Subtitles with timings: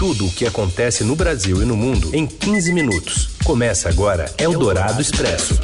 [0.00, 3.36] Tudo o que acontece no Brasil e no mundo em 15 minutos.
[3.44, 5.60] Começa agora Eldorado Expresso.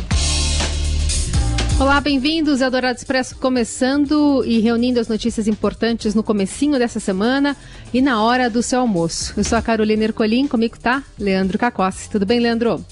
[1.80, 2.60] Olá, bem-vindos.
[2.60, 7.57] Eldorado Expresso começando e reunindo as notícias importantes no comecinho dessa semana
[7.94, 9.32] e na hora do seu almoço.
[9.38, 12.11] Eu sou a Carolina Ercolim, comigo tá Leandro Cacossi.
[12.11, 12.84] Tudo bem, Leandro?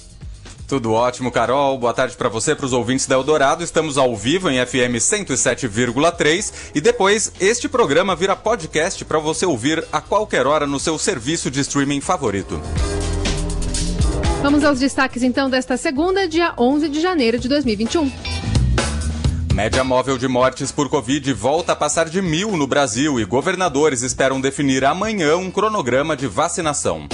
[0.67, 1.79] Tudo ótimo, Carol.
[1.79, 3.63] Boa tarde para você, para os ouvintes da Eldorado.
[3.63, 9.85] Estamos ao vivo em FM 107,3 e depois este programa vira podcast para você ouvir
[9.93, 12.61] a qualquer hora no seu serviço de streaming favorito.
[14.43, 18.11] Vamos aos destaques então desta segunda, dia 11 de janeiro de 2021.
[19.55, 24.03] Média móvel de mortes por Covid volta a passar de mil no Brasil e governadores
[24.03, 27.07] esperam definir amanhã um cronograma de vacinação.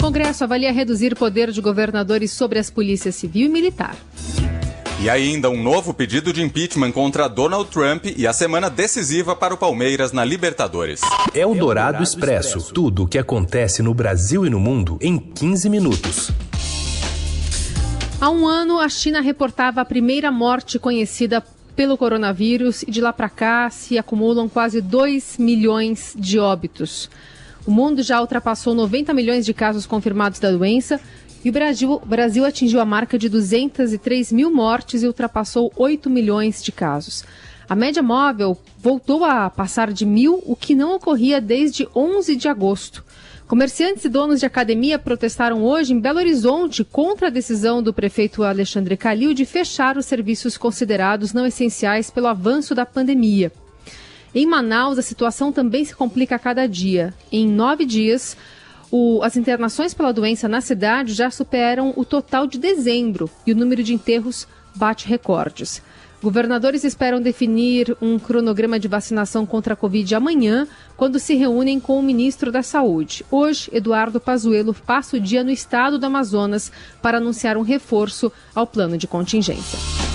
[0.00, 3.96] Congresso avalia reduzir poder de governadores sobre as polícias civil e militar.
[5.00, 9.52] E ainda um novo pedido de impeachment contra Donald Trump e a semana decisiva para
[9.52, 11.00] o Palmeiras na Libertadores.
[11.34, 12.72] É o Dourado Expresso.
[12.72, 16.30] Tudo o que acontece no Brasil e no mundo em 15 minutos.
[18.18, 21.44] Há um ano, a China reportava a primeira morte conhecida
[21.76, 27.10] pelo coronavírus e de lá para cá se acumulam quase 2 milhões de óbitos.
[27.66, 31.00] O mundo já ultrapassou 90 milhões de casos confirmados da doença
[31.44, 36.62] e o Brasil, Brasil atingiu a marca de 203 mil mortes e ultrapassou 8 milhões
[36.62, 37.24] de casos.
[37.68, 42.46] A média móvel voltou a passar de mil, o que não ocorria desde 11 de
[42.46, 43.04] agosto.
[43.48, 48.44] Comerciantes e donos de academia protestaram hoje em Belo Horizonte contra a decisão do prefeito
[48.44, 53.52] Alexandre Calil de fechar os serviços considerados não essenciais pelo avanço da pandemia.
[54.36, 57.14] Em Manaus, a situação também se complica a cada dia.
[57.32, 58.36] Em nove dias,
[58.90, 63.56] o, as internações pela doença na cidade já superam o total de dezembro e o
[63.56, 65.82] número de enterros bate recordes.
[66.22, 71.98] Governadores esperam definir um cronograma de vacinação contra a Covid amanhã, quando se reúnem com
[71.98, 73.24] o ministro da Saúde.
[73.30, 78.66] Hoje, Eduardo Pazuello passa o dia no estado do Amazonas para anunciar um reforço ao
[78.66, 80.05] plano de contingência.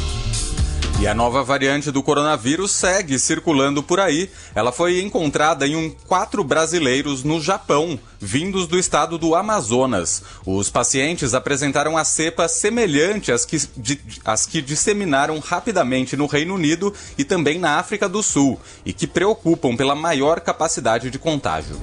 [1.01, 4.29] E a nova variante do coronavírus segue circulando por aí.
[4.53, 10.21] Ela foi encontrada em um quatro brasileiros no Japão, vindos do estado do Amazonas.
[10.45, 16.53] Os pacientes apresentaram a cepa semelhante às que, de, às que disseminaram rapidamente no Reino
[16.53, 21.81] Unido e também na África do Sul, e que preocupam pela maior capacidade de contágio.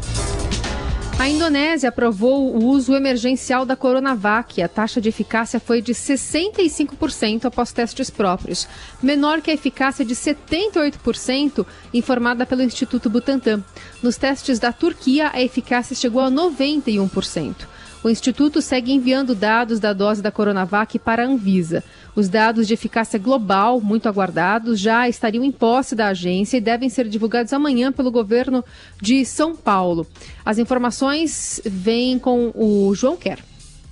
[1.18, 4.62] A Indonésia aprovou o uso emergencial da Coronavac.
[4.62, 8.68] A taxa de eficácia foi de 65% após testes próprios,
[9.02, 13.64] menor que a eficácia de 78% informada pelo Instituto Butantan.
[14.00, 17.66] Nos testes da Turquia, a eficácia chegou a 91%.
[18.02, 21.82] O Instituto segue enviando dados da dose da Coronavac para a Anvisa.
[22.14, 26.88] Os dados de eficácia global, muito aguardados, já estariam em posse da agência e devem
[26.88, 28.64] ser divulgados amanhã pelo governo
[29.02, 30.06] de São Paulo.
[30.44, 33.40] As informações vêm com o João Quer.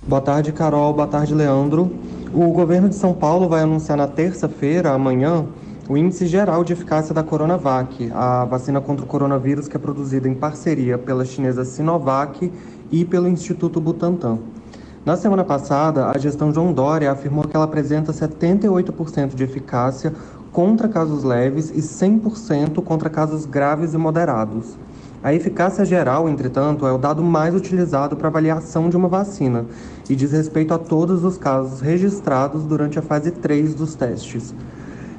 [0.01, 0.93] Boa tarde, Carol.
[0.93, 1.93] Boa tarde, Leandro.
[2.33, 5.45] O governo de São Paulo vai anunciar na terça-feira, amanhã,
[5.89, 10.27] o índice geral de eficácia da Coronavac, a vacina contra o coronavírus que é produzida
[10.27, 12.51] em parceria pela chinesa Sinovac
[12.91, 14.39] e pelo Instituto Butantan.
[15.05, 20.13] Na semana passada, a gestão João Dória afirmou que ela apresenta 78% de eficácia
[20.51, 24.77] contra casos leves e 100% contra casos graves e moderados.
[25.23, 29.65] A eficácia geral, entretanto, é o dado mais utilizado para avaliação de uma vacina
[30.09, 34.53] e diz respeito a todos os casos registrados durante a fase 3 dos testes.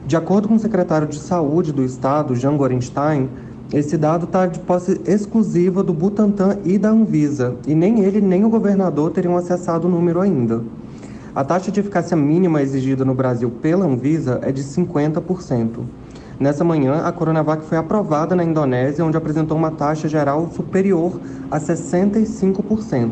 [0.07, 3.29] De acordo com o secretário de Saúde do Estado, Jean Gorenstein,
[3.73, 8.43] esse dado está de posse exclusiva do Butantan e da Anvisa, e nem ele nem
[8.43, 10.63] o governador teriam acessado o número ainda.
[11.35, 15.81] A taxa de eficácia mínima exigida no Brasil pela Anvisa é de 50%.
[16.41, 21.61] Nessa manhã, a Coronavac foi aprovada na Indonésia, onde apresentou uma taxa geral superior a
[21.61, 23.11] 65%.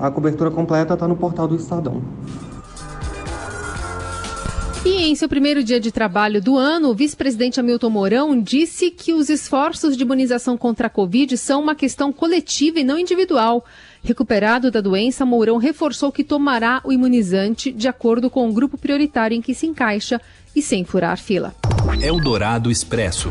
[0.00, 2.02] A cobertura completa está no portal do Estadão.
[4.86, 9.12] E em seu primeiro dia de trabalho do ano, o vice-presidente Hamilton Mourão disse que
[9.12, 13.64] os esforços de imunização contra a Covid são uma questão coletiva e não individual.
[14.04, 19.36] Recuperado da doença, Mourão reforçou que tomará o imunizante de acordo com o grupo prioritário
[19.36, 20.20] em que se encaixa
[20.54, 21.52] e sem furar fila.
[22.00, 23.28] Eldorado Expresso.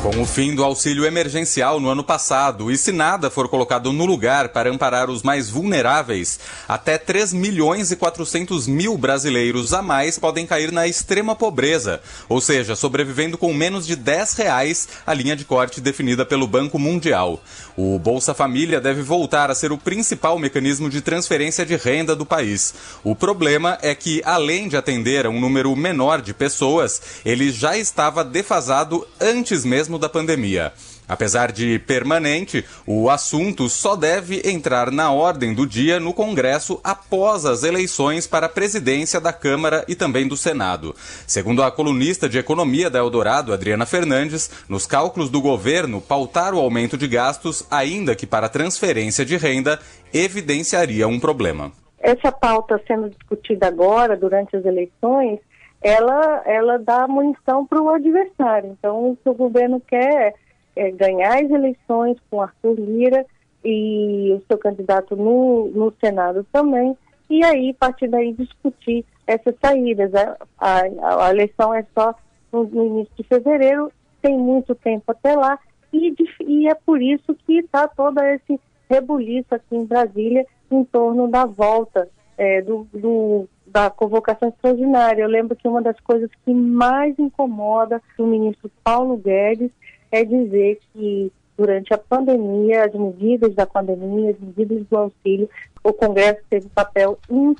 [0.00, 4.06] Com o fim do auxílio emergencial no ano passado, e se nada for colocado no
[4.06, 10.16] lugar para amparar os mais vulneráveis, até 3 milhões e 400 mil brasileiros a mais
[10.16, 15.34] podem cair na extrema pobreza, ou seja, sobrevivendo com menos de 10 reais a linha
[15.34, 17.42] de corte definida pelo Banco Mundial.
[17.76, 22.24] O Bolsa Família deve voltar a ser o principal mecanismo de transferência de renda do
[22.24, 22.72] país.
[23.02, 27.76] O problema é que, além de atender a um número menor de pessoas, ele já
[27.76, 30.72] estava defasado antes mesmo mesmo da pandemia.
[31.08, 37.46] Apesar de permanente, o assunto só deve entrar na ordem do dia no Congresso após
[37.46, 40.94] as eleições para a presidência da Câmara e também do Senado.
[41.26, 46.58] Segundo a colunista de economia da Eldorado, Adriana Fernandes, nos cálculos do governo, pautar o
[46.60, 49.80] aumento de gastos, ainda que para transferência de renda,
[50.12, 51.72] evidenciaria um problema.
[51.98, 55.40] Essa pauta sendo discutida agora, durante as eleições,
[55.80, 58.76] ela, ela dá munição para o adversário.
[58.78, 60.34] Então, o o governo quer
[60.74, 63.26] é, ganhar as eleições com Arthur Lira
[63.64, 66.96] e o seu candidato no, no Senado também,
[67.28, 70.12] e aí, a partir daí, discutir essas saídas.
[70.14, 72.14] A, a, a eleição é só
[72.52, 73.92] no, no, início de fevereiro,
[74.22, 75.58] tem muito tempo até lá,
[75.92, 76.14] e,
[76.46, 78.58] e é por isso que está todo esse
[78.88, 85.22] rebuliço aqui em Brasília em torno da volta é, do, do, da convocação extraordinária.
[85.22, 89.70] Eu lembro que uma das coisas que mais incomoda o ministro Paulo Guedes
[90.10, 95.50] é dizer que durante a pandemia, as medidas da pandemia, as medidas do auxílio,
[95.82, 97.18] o Congresso teve um papel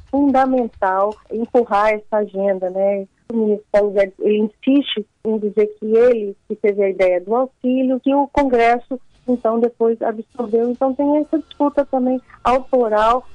[0.09, 3.07] fundamental em empurrar essa agenda, né?
[3.31, 7.35] O ministro Paulo Guedes, ele insiste em dizer que ele que teve a ideia do
[7.35, 10.71] auxílio, que o Congresso então depois absorveu.
[10.71, 13.27] Então tem essa disputa também autoral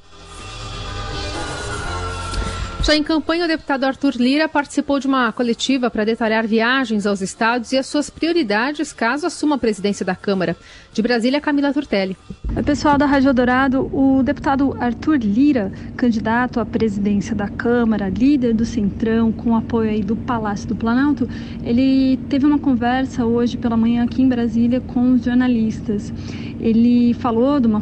[2.83, 7.21] já em campanha, o deputado Arthur Lira participou de uma coletiva para detalhar viagens aos
[7.21, 10.57] estados e as suas prioridades caso assuma a presidência da Câmara.
[10.91, 12.17] De Brasília, Camila Turtelli.
[12.55, 13.89] Oi, pessoal da Rádio Dourado.
[13.91, 20.03] O deputado Arthur Lira, candidato à presidência da Câmara, líder do Centrão, com apoio aí
[20.03, 21.27] do Palácio do Planalto,
[21.63, 26.13] ele teve uma conversa hoje pela manhã aqui em Brasília com os jornalistas.
[26.59, 27.79] Ele falou de uma,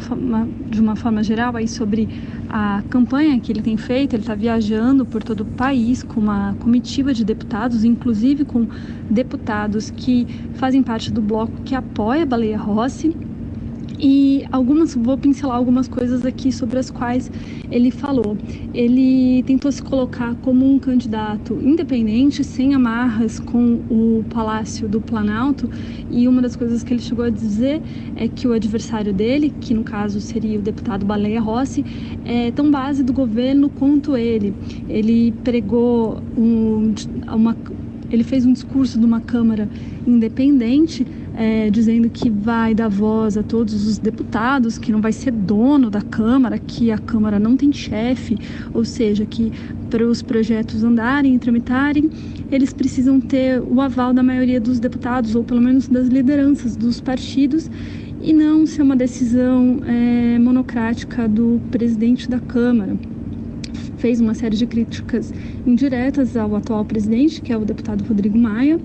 [0.68, 2.08] de uma forma geral aí sobre
[2.52, 6.54] a campanha que ele tem feito, ele está viajando por todo o país com uma
[6.60, 8.68] comitiva de deputados, inclusive com
[9.08, 13.16] deputados que fazem parte do bloco que apoia a Baleia Rossi
[14.02, 17.30] e algumas vou pincelar algumas coisas aqui sobre as quais
[17.70, 18.36] ele falou.
[18.74, 25.70] Ele tentou se colocar como um candidato independente, sem amarras com o Palácio do Planalto,
[26.10, 27.80] e uma das coisas que ele chegou a dizer
[28.16, 31.84] é que o adversário dele, que no caso seria o deputado Baleia Rossi,
[32.24, 34.52] é tão base do governo quanto ele.
[34.88, 36.92] Ele pregou um,
[37.32, 37.56] uma
[38.10, 39.66] ele fez um discurso de uma Câmara
[40.06, 45.30] independente é, dizendo que vai dar voz a todos os deputados, que não vai ser
[45.30, 48.36] dono da Câmara, que a Câmara não tem chefe,
[48.72, 49.52] ou seja, que
[49.90, 52.10] para os projetos andarem e tramitarem,
[52.50, 57.00] eles precisam ter o aval da maioria dos deputados, ou pelo menos das lideranças dos
[57.00, 57.70] partidos,
[58.20, 62.96] e não ser uma decisão é, monocrática do presidente da Câmara
[64.02, 65.32] fez uma série de críticas
[65.64, 68.80] indiretas ao atual presidente, que é o deputado Rodrigo Maia,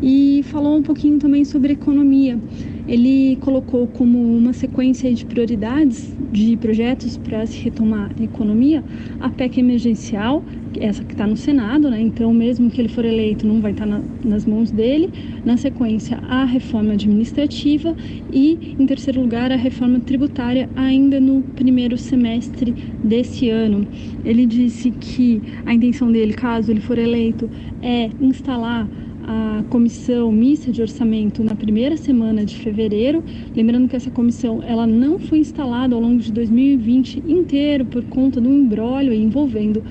[0.00, 2.38] e falou um pouquinho também sobre economia.
[2.86, 8.82] Ele colocou como uma sequência de prioridades de projetos para se retomar a economia
[9.20, 10.42] a PEC emergencial,
[10.80, 12.00] essa que está no Senado, né?
[12.00, 15.10] então mesmo que ele for eleito não vai estar tá na, nas mãos dele.
[15.44, 17.94] Na sequência, a reforma administrativa
[18.32, 23.86] e, em terceiro lugar, a reforma tributária ainda no primeiro semestre desse ano.
[24.24, 27.50] Ele disse que a intenção dele, caso ele for eleito,
[27.82, 28.88] é instalar
[29.24, 33.22] a comissão mista de orçamento na primeira semana de fevereiro.
[33.54, 38.40] Lembrando que essa comissão ela não foi instalada ao longo de 2020 inteiro por conta
[38.40, 39.82] do embrólio envolvendo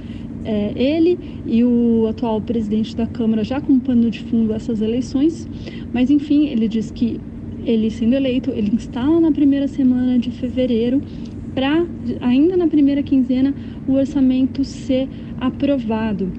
[0.44, 5.48] é, ele e o atual presidente da Câmara já com pano de fundo essas eleições.
[5.94, 7.20] Mas enfim, ele diz que
[7.66, 11.02] ele sendo eleito, ele instala na primeira semana de fevereiro
[11.54, 11.86] para
[12.22, 13.54] ainda na primeira quinzena
[13.88, 15.08] o orçamento ser
[15.40, 16.32] aprovado.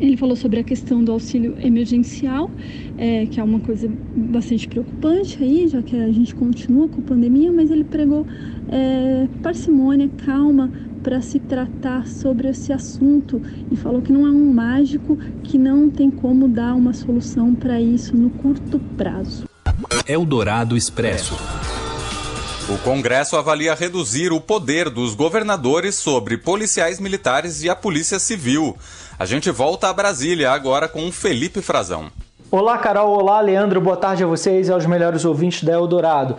[0.00, 2.50] Ele falou sobre a questão do auxílio emergencial,
[2.98, 7.04] é, que é uma coisa bastante preocupante aí, já que a gente continua com a
[7.04, 8.26] pandemia, mas ele pregou
[8.68, 10.70] é, parcimônia, calma
[11.02, 15.88] para se tratar sobre esse assunto e falou que não é um mágico, que não
[15.88, 19.44] tem como dar uma solução para isso no curto prazo.
[20.08, 21.36] Eldorado Expresso.
[22.68, 28.76] O Congresso avalia reduzir o poder dos governadores sobre policiais militares e a Polícia Civil.
[29.16, 32.10] A gente volta a Brasília agora com Felipe Frazão.
[32.50, 33.16] Olá, Carol.
[33.16, 33.80] Olá, Leandro.
[33.80, 36.36] Boa tarde a vocês e aos melhores ouvintes da Eldorado.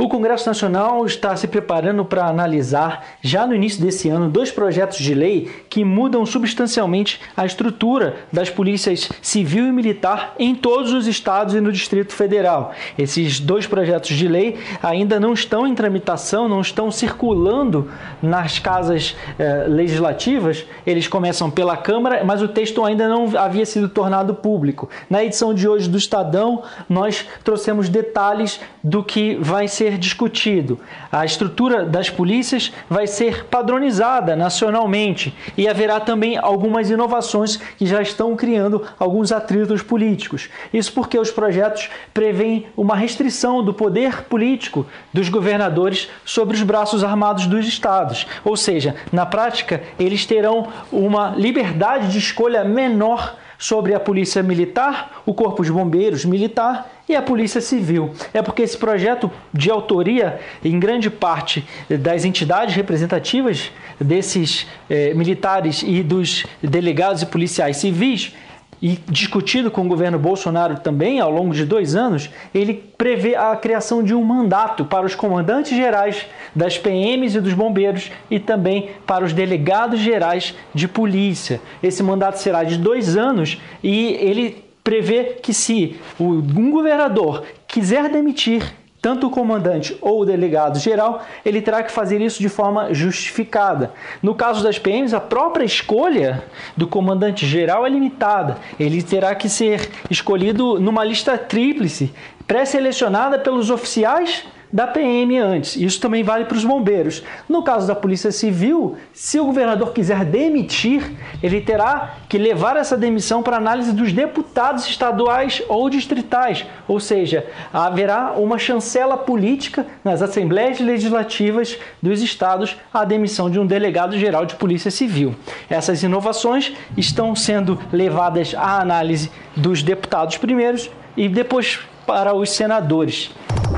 [0.00, 4.96] O Congresso Nacional está se preparando para analisar, já no início desse ano, dois projetos
[4.96, 11.06] de lei que mudam substancialmente a estrutura das polícias civil e militar em todos os
[11.06, 12.72] estados e no Distrito Federal.
[12.96, 17.90] Esses dois projetos de lei ainda não estão em tramitação, não estão circulando
[18.22, 20.64] nas casas eh, legislativas.
[20.86, 24.88] Eles começam pela Câmara, mas o texto ainda não havia sido tornado público.
[25.10, 30.78] Na edição de hoje do Estadão, nós trouxemos detalhes do que vai ser ser discutido.
[31.10, 38.00] A estrutura das polícias vai ser padronizada nacionalmente e haverá também algumas inovações que já
[38.00, 40.48] estão criando alguns atritos políticos.
[40.72, 47.02] Isso porque os projetos prevêem uma restrição do poder político dos governadores sobre os braços
[47.02, 48.26] armados dos estados.
[48.44, 55.22] Ou seja, na prática, eles terão uma liberdade de escolha menor sobre a Polícia Militar,
[55.26, 58.10] o Corpo de Bombeiros Militar e a Polícia Civil.
[58.32, 65.84] É porque esse projeto de autoria, em grande parte das entidades representativas desses eh, militares
[65.86, 68.34] e dos delegados e policiais civis,
[68.82, 73.54] e discutido com o governo Bolsonaro também ao longo de dois anos, ele prevê a
[73.56, 78.90] criação de um mandato para os comandantes gerais das PMs e dos bombeiros e também
[79.06, 81.60] para os delegados gerais de polícia.
[81.82, 88.79] Esse mandato será de dois anos e ele prevê que se um governador quiser demitir
[89.00, 93.92] tanto o comandante ou o delegado geral, ele terá que fazer isso de forma justificada.
[94.22, 96.42] No caso das PMs, a própria escolha
[96.76, 98.58] do comandante geral é limitada.
[98.78, 102.12] Ele terá que ser escolhido numa lista tríplice,
[102.46, 105.76] pré-selecionada pelos oficiais da PM antes.
[105.76, 107.22] Isso também vale para os bombeiros.
[107.48, 111.12] No caso da Polícia Civil, se o governador quiser demitir,
[111.42, 117.46] ele terá que levar essa demissão para análise dos deputados estaduais ou distritais, ou seja,
[117.72, 124.46] haverá uma chancela política nas assembleias legislativas dos estados à demissão de um delegado geral
[124.46, 125.34] de Polícia Civil.
[125.68, 133.30] Essas inovações estão sendo levadas à análise dos deputados primeiros e depois para os senadores.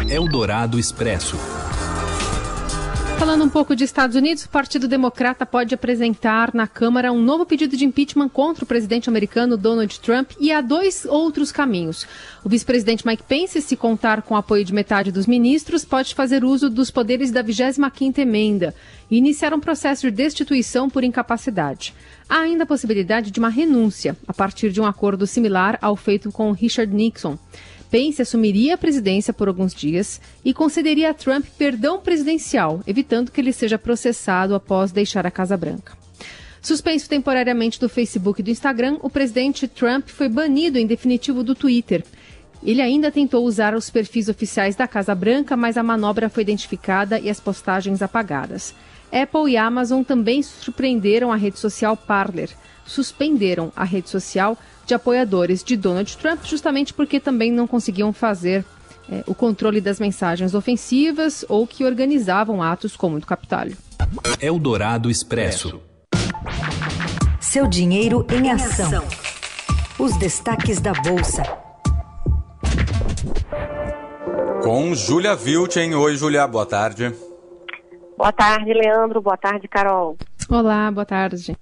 [0.08, 1.36] Eldorado Expresso.
[3.18, 7.44] Falando um pouco de Estados Unidos, o Partido Democrata pode apresentar na Câmara um novo
[7.44, 12.06] pedido de impeachment contra o presidente americano Donald Trump e há dois outros caminhos.
[12.42, 16.42] O vice-presidente Mike Pence, se contar com o apoio de metade dos ministros, pode fazer
[16.42, 18.74] uso dos poderes da 25ª emenda
[19.10, 21.94] e iniciar um processo de destituição por incapacidade.
[22.26, 26.32] Há ainda a possibilidade de uma renúncia, a partir de um acordo similar ao feito
[26.32, 27.36] com Richard Nixon.
[27.92, 33.38] Pence assumiria a presidência por alguns dias e concederia a Trump perdão presidencial, evitando que
[33.38, 35.92] ele seja processado após deixar a Casa Branca.
[36.62, 41.54] Suspenso temporariamente do Facebook e do Instagram, o presidente Trump foi banido em definitivo do
[41.54, 42.02] Twitter.
[42.62, 47.20] Ele ainda tentou usar os perfis oficiais da Casa Branca, mas a manobra foi identificada
[47.20, 48.74] e as postagens apagadas.
[49.12, 52.48] Apple e Amazon também surpreenderam a rede social Parler.
[52.86, 58.64] Suspenderam a rede social de apoiadores de Donald Trump, justamente porque também não conseguiam fazer
[59.10, 63.76] é, o controle das mensagens ofensivas ou que organizavam atos como o do Capitólio.
[64.40, 65.80] Eldorado Expresso.
[67.40, 69.04] Seu dinheiro em ação.
[69.98, 71.42] Os destaques da Bolsa.
[74.62, 75.94] Com Júlia Vilchen.
[75.94, 77.12] Oi, Júlia, boa tarde.
[78.22, 79.20] Boa tarde, Leandro.
[79.20, 80.16] Boa tarde, Carol.
[80.48, 81.56] Olá, boa tarde.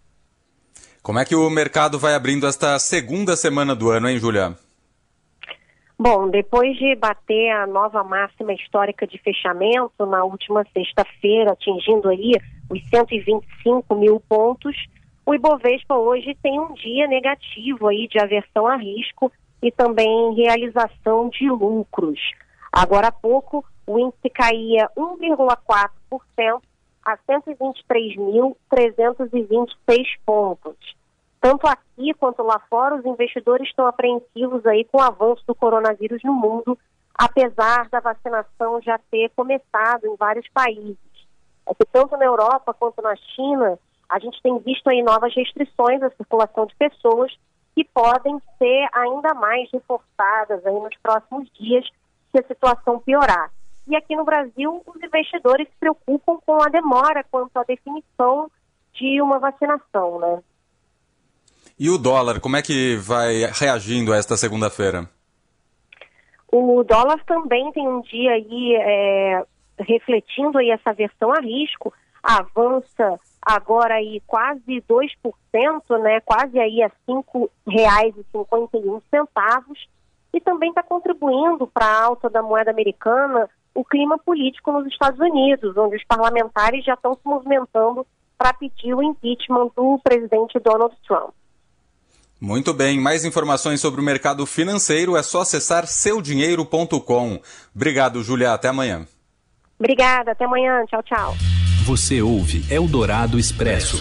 [1.02, 4.55] Como é que o mercado vai abrindo esta segunda semana do ano, hein, Julia?
[5.99, 12.33] Bom, depois de bater a nova máxima histórica de fechamento na última sexta-feira, atingindo aí
[12.69, 14.76] os 125 mil pontos,
[15.25, 21.31] o Ibovespa hoje tem um dia negativo aí de aversão a risco e também realização
[21.31, 22.21] de lucros.
[22.71, 26.00] Agora há pouco, o índice caía 1,4%
[27.05, 30.97] a 123.326 pontos.
[31.40, 36.23] Tanto aqui quanto lá fora, os investidores estão apreensivos aí com o avanço do coronavírus
[36.23, 36.79] no mundo,
[37.14, 40.99] apesar da vacinação já ter começado em vários países.
[41.67, 46.02] É que tanto na Europa quanto na China, a gente tem visto aí novas restrições
[46.02, 47.33] à circulação de pessoas
[47.75, 51.88] que podem ser ainda mais reforçadas aí nos próximos dias
[52.31, 53.50] se a situação piorar.
[53.87, 58.51] E aqui no Brasil, os investidores se preocupam com a demora quanto à definição
[58.93, 60.43] de uma vacinação, né?
[61.79, 65.09] E o dólar, como é que vai reagindo a esta segunda-feira?
[66.53, 69.43] O dólar também tem um dia aí é,
[69.79, 76.89] refletindo aí essa versão a risco, avança agora aí quase 2%, né, quase aí a
[76.89, 79.77] R$ 5,51
[80.33, 85.19] e também está contribuindo para a alta da moeda americana o clima político nos Estados
[85.21, 90.95] Unidos, onde os parlamentares já estão se movimentando para pedir o impeachment do presidente Donald
[91.07, 91.31] Trump.
[92.41, 97.39] Muito bem, mais informações sobre o mercado financeiro é só acessar seudinheiro.com.
[97.75, 98.55] Obrigado, Julia.
[98.55, 99.07] Até amanhã.
[99.79, 100.85] Obrigada, até amanhã.
[100.87, 101.35] Tchau, tchau.
[101.85, 103.99] Você ouve Eldorado Expresso.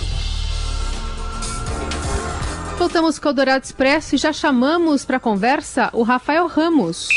[2.78, 7.10] Voltamos com o Eldorado Expresso e já chamamos para conversa o Rafael Ramos.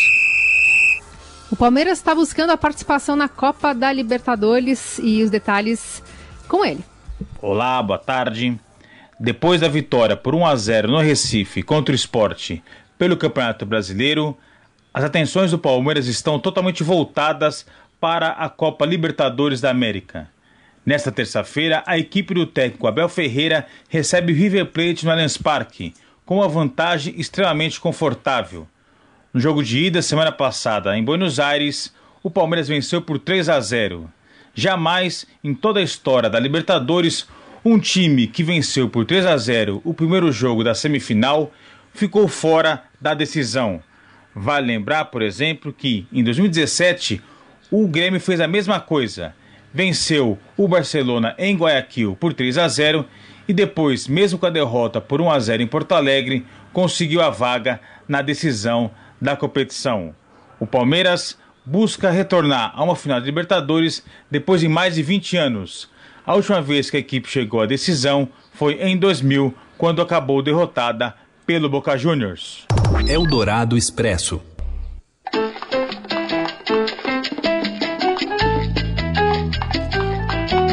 [1.53, 6.03] O Palmeiras está buscando a participação na Copa da Libertadores e os detalhes
[6.49, 6.83] com ele.
[7.43, 8.59] Olá, boa tarde.
[9.21, 12.65] Depois da vitória por 1 a 0 no Recife contra o Esporte
[12.97, 14.35] pelo Campeonato Brasileiro,
[14.95, 17.67] as atenções do Palmeiras estão totalmente voltadas
[18.01, 20.31] para a Copa Libertadores da América.
[20.87, 25.93] Nesta terça-feira, a equipe do técnico Abel Ferreira recebe o River Plate no Allianz Parque,
[26.25, 28.67] com uma vantagem extremamente confortável.
[29.33, 31.91] No jogo de ida semana passada em Buenos Aires,
[32.23, 34.13] o Palmeiras venceu por 3 a 0.
[34.55, 37.27] Jamais em toda a história da Libertadores
[37.65, 41.51] um time que venceu por 3 a 0 o primeiro jogo da semifinal
[41.95, 43.83] ficou fora da decisão.
[44.35, 47.23] Vale lembrar, por exemplo, que em 2017
[47.71, 49.35] o Grêmio fez a mesma coisa.
[49.73, 53.07] Venceu o Barcelona em Guayaquil por 3 a 0
[53.49, 57.31] e depois, mesmo com a derrota por 1 a 0 em Porto Alegre, conseguiu a
[57.31, 58.91] vaga na decisão
[59.23, 60.13] da competição.
[60.59, 65.89] O Palmeiras busca retornar a uma final de Libertadores depois de mais de 20 anos.
[66.27, 71.15] A última vez que a equipe chegou à decisão foi em 2000, quando acabou derrotada
[71.47, 72.67] pelo Boca Juniors.
[73.09, 74.43] Eldorado Expresso.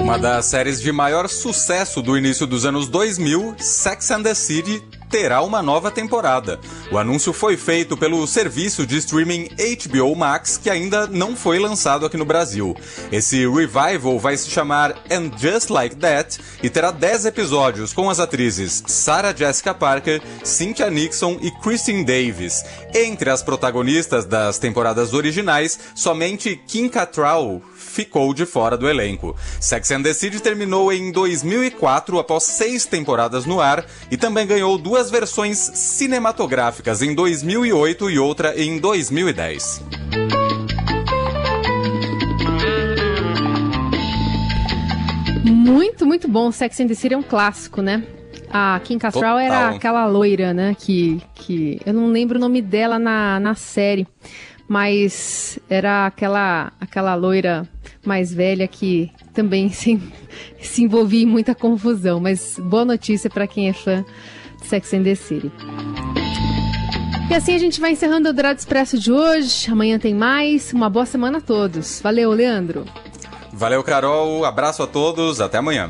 [0.02, 4.82] Uma das séries de maior sucesso do início dos anos 2000, Sex and the City
[5.10, 6.60] terá uma nova temporada.
[6.92, 12.06] O anúncio foi feito pelo serviço de streaming HBO Max, que ainda não foi lançado
[12.06, 12.76] aqui no Brasil.
[13.12, 18.20] Esse revival vai se chamar And Just Like That e terá 10 episódios com as
[18.20, 22.64] atrizes Sarah Jessica Parker, Cynthia Nixon e Christine Davis.
[22.94, 29.36] Entre as protagonistas das temporadas originais, somente Kim Cattrall ficou de fora do elenco.
[29.60, 34.78] Sex and the City terminou em 2004 após seis temporadas no ar e também ganhou
[34.78, 39.84] duas versões cinematográficas em 2008 e outra em 2010.
[45.46, 46.52] Muito, muito bom.
[46.52, 48.04] Sex and the City é um clássico, né?
[48.52, 50.76] A Kim Cattrall era aquela loira, né?
[50.78, 54.08] Que, que eu não lembro o nome dela na, na série,
[54.68, 57.68] mas era aquela aquela loira
[58.06, 60.02] mais velha que também se,
[60.60, 62.20] se envolvia em muita confusão.
[62.20, 64.04] Mas boa notícia para quem é fã
[64.60, 65.52] de Sex and the City.
[67.30, 69.72] E assim a gente vai encerrando o Dourado Expresso de hoje.
[69.72, 70.74] Amanhã tem mais.
[70.74, 72.02] Uma boa semana a todos.
[72.02, 72.86] Valeu, Leandro.
[73.54, 74.46] Valeu, Carol.
[74.46, 75.40] Abraço a todos.
[75.40, 75.90] Até amanhã.